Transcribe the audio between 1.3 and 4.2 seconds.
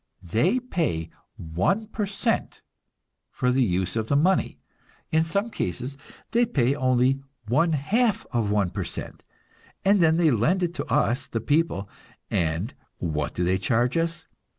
one per cent for the use of the